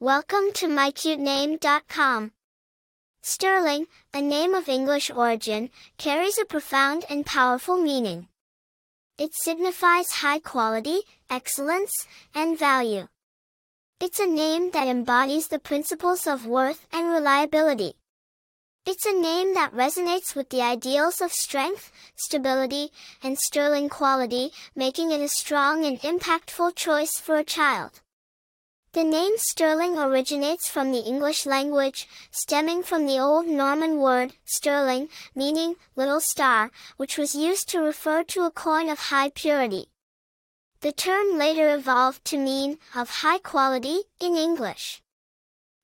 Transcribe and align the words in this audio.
Welcome 0.00 0.52
to 0.54 0.68
mycutename.com. 0.68 2.30
Sterling, 3.20 3.86
a 4.14 4.22
name 4.22 4.54
of 4.54 4.68
English 4.68 5.10
origin, 5.10 5.70
carries 5.96 6.38
a 6.38 6.44
profound 6.44 7.04
and 7.10 7.26
powerful 7.26 7.76
meaning. 7.76 8.28
It 9.18 9.34
signifies 9.34 10.22
high 10.22 10.38
quality, 10.38 11.00
excellence, 11.28 12.06
and 12.32 12.56
value. 12.56 13.08
It's 14.00 14.20
a 14.20 14.26
name 14.28 14.70
that 14.70 14.86
embodies 14.86 15.48
the 15.48 15.58
principles 15.58 16.28
of 16.28 16.46
worth 16.46 16.86
and 16.92 17.10
reliability. 17.10 17.94
It's 18.86 19.04
a 19.04 19.20
name 19.20 19.54
that 19.54 19.74
resonates 19.74 20.36
with 20.36 20.50
the 20.50 20.62
ideals 20.62 21.20
of 21.20 21.32
strength, 21.32 21.90
stability, 22.14 22.92
and 23.20 23.36
sterling 23.36 23.88
quality, 23.88 24.52
making 24.76 25.10
it 25.10 25.20
a 25.20 25.28
strong 25.28 25.84
and 25.84 25.98
impactful 26.02 26.76
choice 26.76 27.18
for 27.18 27.36
a 27.36 27.42
child. 27.42 28.00
The 28.98 29.04
name 29.04 29.34
Sterling 29.36 29.96
originates 29.96 30.68
from 30.68 30.90
the 30.90 31.06
English 31.06 31.46
language, 31.46 32.08
stemming 32.32 32.82
from 32.82 33.06
the 33.06 33.20
Old 33.20 33.46
Norman 33.46 34.00
word, 34.00 34.32
sterling, 34.44 35.08
meaning 35.36 35.76
little 35.94 36.18
star, 36.18 36.72
which 36.96 37.16
was 37.16 37.32
used 37.32 37.68
to 37.68 37.78
refer 37.78 38.24
to 38.24 38.42
a 38.42 38.50
coin 38.50 38.88
of 38.88 38.98
high 38.98 39.30
purity. 39.30 39.86
The 40.80 40.90
term 40.90 41.38
later 41.38 41.72
evolved 41.72 42.24
to 42.24 42.38
mean, 42.38 42.78
of 42.92 43.22
high 43.22 43.38
quality, 43.38 44.00
in 44.18 44.34
English. 44.34 45.00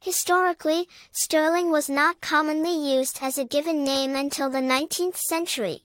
Historically, 0.00 0.86
sterling 1.10 1.72
was 1.72 1.90
not 1.90 2.20
commonly 2.20 2.94
used 2.94 3.18
as 3.20 3.36
a 3.36 3.44
given 3.44 3.82
name 3.82 4.14
until 4.14 4.48
the 4.48 4.58
19th 4.58 5.16
century. 5.16 5.82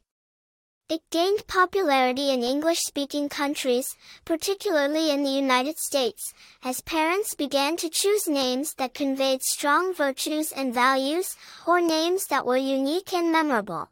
It 0.88 1.02
gained 1.10 1.48
popularity 1.48 2.30
in 2.30 2.44
English-speaking 2.44 3.30
countries, 3.30 3.96
particularly 4.24 5.10
in 5.10 5.24
the 5.24 5.32
United 5.32 5.80
States, 5.80 6.32
as 6.64 6.82
parents 6.82 7.34
began 7.34 7.76
to 7.78 7.90
choose 7.90 8.28
names 8.28 8.76
that 8.76 8.94
conveyed 8.94 9.42
strong 9.42 9.96
virtues 9.96 10.52
and 10.52 10.76
values, 10.76 11.36
or 11.66 11.82
names 11.82 12.28
that 12.28 12.46
were 12.46 12.58
unique 12.58 13.14
and 13.14 13.32
memorable. 13.32 13.90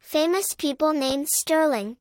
Famous 0.00 0.54
people 0.54 0.94
named 0.94 1.28
Sterling. 1.28 1.98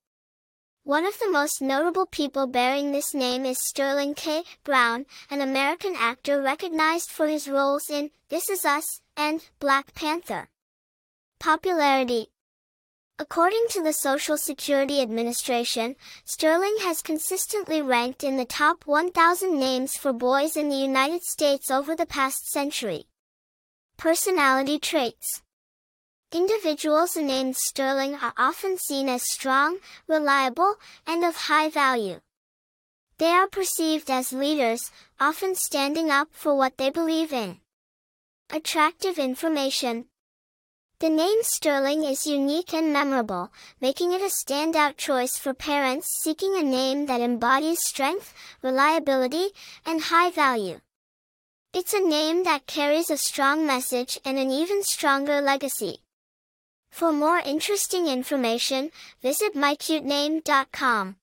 One 0.86 1.06
of 1.06 1.20
the 1.20 1.30
most 1.30 1.62
notable 1.62 2.06
people 2.06 2.48
bearing 2.48 2.94
this 2.94 3.14
name 3.14 3.46
is 3.46 3.58
Sterling 3.60 4.14
K. 4.14 4.44
Brown, 4.64 5.06
an 5.30 5.42
American 5.42 5.96
actor 5.98 6.42
recognized 6.42 7.12
for 7.12 7.28
his 7.28 7.50
roles 7.50 7.90
in 7.90 8.12
This 8.30 8.50
Is 8.50 8.64
Us 8.64 9.02
and 9.18 9.44
Black 9.60 9.94
Panther. 9.94 10.48
Popularity 11.40 12.30
According 13.20 13.66
to 13.72 13.82
the 13.82 13.94
Social 13.94 14.38
Security 14.38 15.02
Administration, 15.02 15.96
Sterling 16.24 16.76
has 16.82 17.02
consistently 17.02 17.82
ranked 17.82 18.24
in 18.24 18.38
the 18.38 18.46
top 18.46 18.86
1,000 18.86 19.60
names 19.60 19.98
for 19.98 20.14
boys 20.14 20.56
in 20.56 20.70
the 20.70 20.76
United 20.76 21.24
States 21.24 21.72
over 21.72 21.96
the 21.96 22.06
past 22.06 22.48
century. 22.48 23.06
Personality 23.98 24.78
traits. 24.78 25.42
Individuals 26.32 27.18
named 27.18 27.58
Sterling 27.58 28.14
are 28.22 28.34
often 28.38 28.78
seen 28.78 29.10
as 29.10 29.24
strong, 29.24 29.80
reliable, 30.08 30.76
and 31.08 31.26
of 31.26 31.36
high 31.36 31.70
value. 31.70 32.20
They 33.18 33.32
are 33.32 33.48
perceived 33.48 34.12
as 34.12 34.32
leaders, 34.32 34.92
often 35.20 35.56
standing 35.56 36.12
up 36.12 36.28
for 36.34 36.56
what 36.56 36.78
they 36.78 36.92
believe 36.92 37.34
in. 37.34 37.62
Attractive 38.52 39.18
information. 39.18 40.06
The 41.00 41.10
name 41.10 41.44
Sterling 41.44 42.04
is 42.06 42.26
unique 42.26 42.74
and 42.74 42.92
memorable, 42.92 43.52
making 43.80 44.14
it 44.14 44.22
a 44.22 44.34
standout 44.34 44.98
choice 44.98 45.38
for 45.38 45.54
parents 45.54 46.08
seeking 46.24 46.58
a 46.58 46.64
name 46.64 47.06
that 47.06 47.22
embodies 47.22 47.86
strength, 47.86 48.34
reliability, 48.64 49.50
and 49.86 50.02
high 50.02 50.32
value. 50.32 50.80
It's 51.72 51.94
a 51.94 52.00
name 52.00 52.46
that 52.46 52.66
carries 52.66 53.12
a 53.12 53.18
strong 53.18 53.64
message 53.68 54.18
and 54.26 54.40
an 54.40 54.50
even 54.50 54.82
stronger 54.82 55.40
legacy. 55.40 56.00
For 56.92 57.12
more 57.12 57.38
interesting 57.46 58.08
information, 58.08 58.90
visit 59.22 59.54
mycutename.com. 59.54 61.18